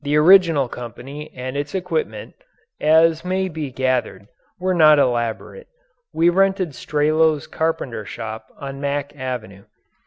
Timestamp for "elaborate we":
4.97-6.27